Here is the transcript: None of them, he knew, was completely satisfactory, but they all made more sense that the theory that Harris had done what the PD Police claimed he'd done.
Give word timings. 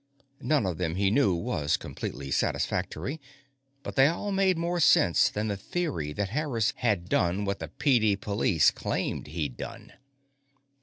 None 0.41 0.65
of 0.65 0.79
them, 0.79 0.95
he 0.95 1.11
knew, 1.11 1.35
was 1.35 1.77
completely 1.77 2.31
satisfactory, 2.31 3.21
but 3.83 3.95
they 3.95 4.07
all 4.07 4.31
made 4.31 4.57
more 4.57 4.79
sense 4.79 5.29
that 5.29 5.47
the 5.47 5.55
theory 5.55 6.11
that 6.11 6.29
Harris 6.29 6.73
had 6.77 7.07
done 7.07 7.45
what 7.45 7.59
the 7.59 7.67
PD 7.67 8.19
Police 8.19 8.71
claimed 8.71 9.27
he'd 9.27 9.57
done. 9.57 9.93